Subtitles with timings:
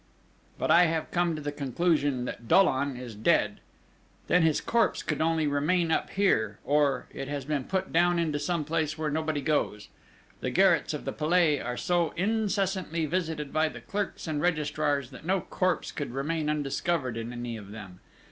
[0.57, 3.59] But I have come to the conclusion that Dollon is dead!
[4.25, 8.39] Then his corpse could only remain up here; or, it has been put down into
[8.39, 9.89] some place where nobody goes.
[10.39, 15.23] The garrets of the Palais are so incessantly visited by the clerks and registrars that
[15.23, 17.99] no corpse could remain undiscovered in any of them.